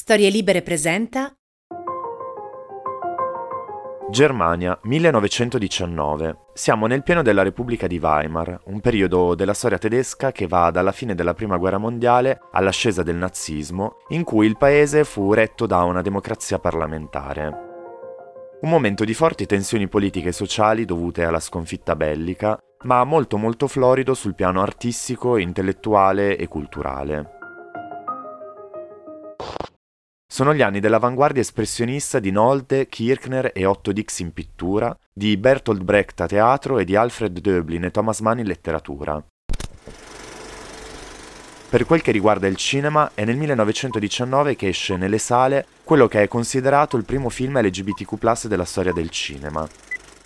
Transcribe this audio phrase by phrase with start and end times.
[0.00, 1.34] Storie Libere presenta
[4.08, 6.36] Germania, 1919.
[6.54, 10.92] Siamo nel pieno della Repubblica di Weimar, un periodo della storia tedesca che va dalla
[10.92, 15.82] fine della Prima Guerra Mondiale all'ascesa del nazismo, in cui il paese fu retto da
[15.82, 17.46] una democrazia parlamentare.
[18.60, 23.66] Un momento di forti tensioni politiche e sociali dovute alla sconfitta bellica, ma molto molto
[23.66, 27.37] florido sul piano artistico, intellettuale e culturale.
[30.38, 35.82] Sono gli anni dell'avanguardia espressionista di Nolde, Kirchner e Otto Dix in pittura, di Bertolt
[35.82, 39.20] Brecht a teatro e di Alfred Döblin e Thomas Mann in letteratura.
[41.68, 46.22] Per quel che riguarda il cinema, è nel 1919 che esce nelle sale quello che
[46.22, 49.66] è considerato il primo film LGBTQ della storia del cinema,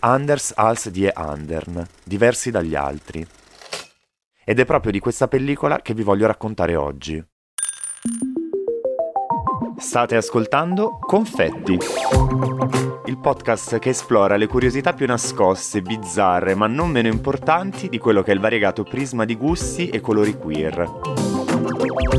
[0.00, 3.26] Anders als die Andern, diversi dagli altri.
[4.44, 7.31] Ed è proprio di questa pellicola che vi voglio raccontare oggi.
[9.82, 11.76] State ascoltando Confetti,
[13.06, 18.22] il podcast che esplora le curiosità più nascoste, bizzarre, ma non meno importanti di quello
[18.22, 20.88] che è il variegato prisma di gusti e colori queer.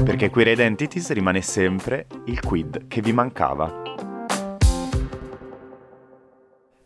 [0.04, 3.93] Perché Queer Identities rimane sempre il quid che vi mancava.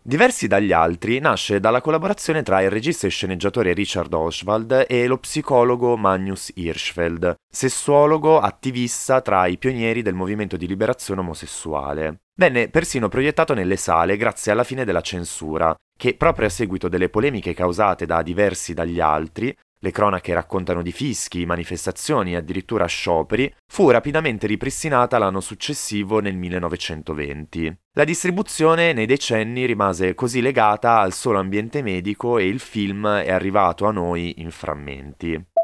[0.08, 5.17] Diversi dagli altri, nasce dalla collaborazione tra il regista e sceneggiatore Richard Oswald e lo
[5.17, 12.22] psicologo Magnus Hirschfeld, sessuologo attivista tra i pionieri del movimento di liberazione omosessuale.
[12.39, 17.09] Venne persino proiettato nelle sale grazie alla fine della censura, che proprio a seguito delle
[17.09, 23.53] polemiche causate da diversi dagli altri, le cronache raccontano di fischi, manifestazioni e addirittura scioperi,
[23.72, 27.78] fu rapidamente ripristinata l'anno successivo nel 1920.
[27.94, 33.31] La distribuzione nei decenni rimase così legata al solo ambiente medico e il film è
[33.31, 35.55] arrivato a noi in frammenti.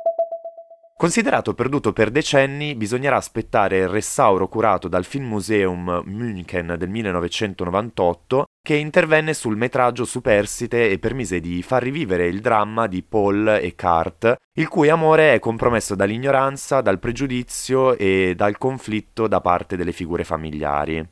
[1.03, 8.45] Considerato perduto per decenni, bisognerà aspettare il restauro curato dal Film Museum München del 1998
[8.65, 13.75] che intervenne sul metraggio superstite e permise di far rivivere il dramma di Paul e
[13.75, 19.91] Kurt, il cui amore è compromesso dall'ignoranza, dal pregiudizio e dal conflitto da parte delle
[19.91, 21.05] figure familiari.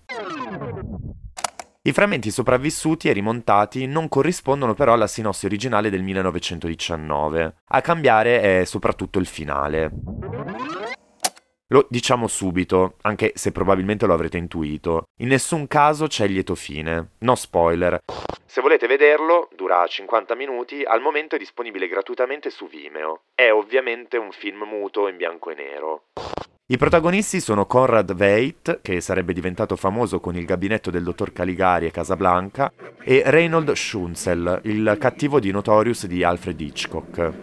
[1.84, 7.56] I frammenti sopravvissuti e rimontati non corrispondono però alla sinossi originale del 1919.
[7.70, 9.90] A cambiare è soprattutto il finale.
[11.70, 15.06] Lo diciamo subito, anche se probabilmente lo avrete intuito.
[15.22, 17.14] In nessun caso c'è lieto fine.
[17.22, 17.98] No spoiler.
[18.46, 23.22] Se volete vederlo, dura 50 minuti, al momento è disponibile gratuitamente su Vimeo.
[23.34, 26.04] È ovviamente un film muto in bianco e nero.
[26.72, 31.86] I protagonisti sono Conrad Veidt, che sarebbe diventato famoso con il gabinetto del dottor Caligari
[31.86, 32.72] e Casablanca,
[33.04, 37.34] e Reynold Schunzel, il cattivo di Notorious di Alfred Hitchcock.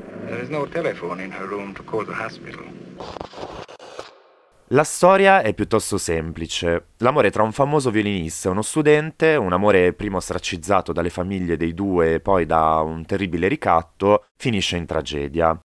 [4.69, 6.87] La storia è piuttosto semplice.
[6.97, 11.75] L'amore tra un famoso violinista e uno studente, un amore prima ostracizzato dalle famiglie dei
[11.75, 15.59] due e poi da un terribile ricatto, finisce in tragedia.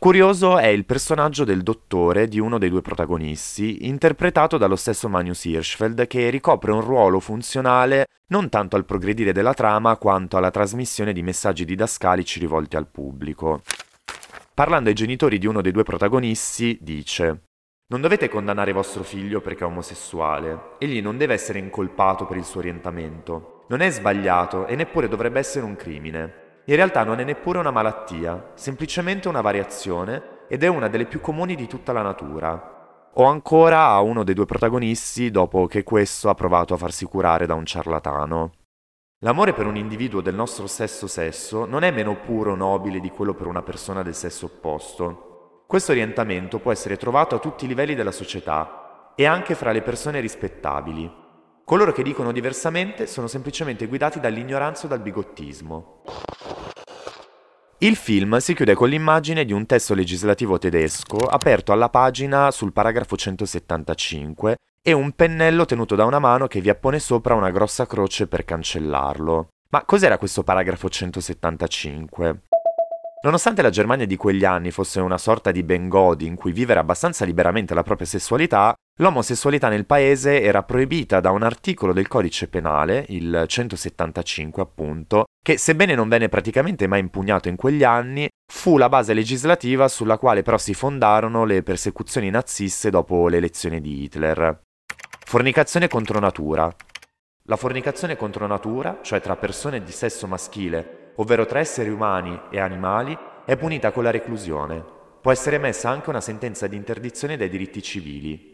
[0.00, 5.44] Curioso è il personaggio del dottore di uno dei due protagonisti, interpretato dallo stesso Magnus
[5.44, 11.12] Hirschfeld, che ricopre un ruolo funzionale non tanto al progredire della trama quanto alla trasmissione
[11.12, 13.60] di messaggi didascalici rivolti al pubblico.
[14.54, 17.42] Parlando ai genitori di uno dei due protagonisti, dice
[17.88, 20.76] non dovete condannare vostro figlio perché è omosessuale.
[20.78, 23.64] Egli non deve essere incolpato per il suo orientamento.
[23.68, 26.49] Non è sbagliato e neppure dovrebbe essere un crimine.
[26.70, 31.20] In realtà non è neppure una malattia, semplicemente una variazione ed è una delle più
[31.20, 33.10] comuni di tutta la natura.
[33.14, 37.44] O ancora a uno dei due protagonisti dopo che questo ha provato a farsi curare
[37.44, 38.52] da un ciarlatano.
[39.24, 43.10] L'amore per un individuo del nostro stesso sesso non è meno puro o nobile di
[43.10, 45.64] quello per una persona del sesso opposto.
[45.66, 49.82] Questo orientamento può essere trovato a tutti i livelli della società e anche fra le
[49.82, 51.18] persone rispettabili.
[51.64, 56.02] Coloro che dicono diversamente sono semplicemente guidati dall'ignoranza o dal bigottismo.
[57.82, 62.74] Il film si chiude con l'immagine di un testo legislativo tedesco aperto alla pagina sul
[62.74, 67.86] paragrafo 175 e un pennello tenuto da una mano che vi appone sopra una grossa
[67.86, 69.48] croce per cancellarlo.
[69.70, 72.42] Ma cos'era questo paragrafo 175?
[73.22, 77.24] Nonostante la Germania di quegli anni fosse una sorta di Bengodi in cui vivere abbastanza
[77.24, 83.06] liberamente la propria sessualità, L'omosessualità nel paese era proibita da un articolo del codice penale,
[83.08, 88.90] il 175 appunto, che sebbene non venne praticamente mai impugnato in quegli anni, fu la
[88.90, 94.60] base legislativa sulla quale però si fondarono le persecuzioni naziste dopo l'elezione di Hitler.
[95.24, 96.70] Fornicazione contro natura.
[97.44, 102.60] La fornicazione contro natura, cioè tra persone di sesso maschile, ovvero tra esseri umani e
[102.60, 104.84] animali, è punita con la reclusione.
[105.20, 108.49] Può essere emessa anche una sentenza di interdizione dai diritti civili.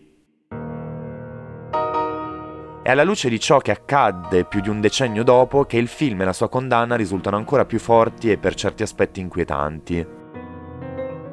[2.86, 6.20] È alla luce di ciò che accadde più di un decennio dopo che il film
[6.20, 10.06] e la sua condanna risultano ancora più forti e per certi aspetti inquietanti.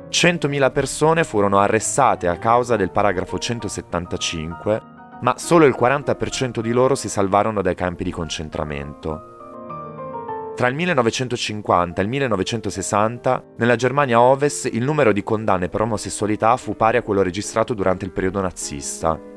[0.09, 4.81] 100.000 persone furono arrestate a causa del paragrafo 175,
[5.21, 10.53] ma solo il 40% di loro si salvarono dai campi di concentramento.
[10.55, 16.57] Tra il 1950 e il 1960, nella Germania Ovest il numero di condanne per omosessualità
[16.57, 19.32] fu pari a quello registrato durante il periodo nazista.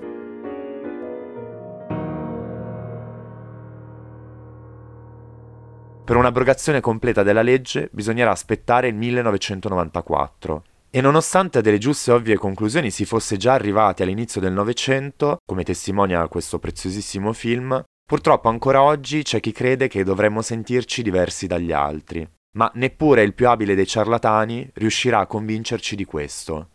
[6.07, 10.63] Per un'abrogazione completa della legge bisognerà aspettare il 1994.
[10.89, 15.39] E nonostante a delle giuste e ovvie conclusioni si fosse già arrivati all'inizio del Novecento,
[15.45, 21.49] come testimonia questo preziosissimo film, purtroppo ancora oggi c'è chi crede che dovremmo sentirci diversi
[21.49, 22.25] dagli altri.
[22.57, 26.69] Ma neppure il più abile dei ciarlatani riuscirà a convincerci di questo.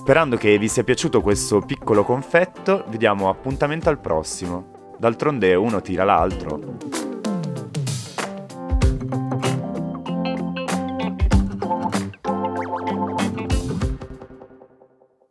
[0.00, 4.94] Sperando che vi sia piaciuto questo piccolo confetto, vi diamo appuntamento al prossimo.
[4.98, 6.78] D'altronde uno tira l'altro.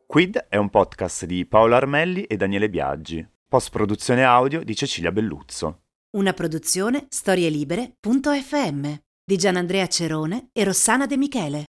[0.06, 5.12] Quid è un podcast di Paolo Armelli e Daniele Biaggi, post produzione audio di Cecilia
[5.12, 5.82] Belluzzo.
[6.16, 8.94] Una produzione storielibere.fm
[9.26, 11.64] di Gianandrea Cerone e Rossana De Michele.